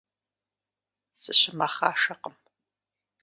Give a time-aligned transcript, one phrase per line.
[1.21, 2.35] Сыщымэхъашэкъым.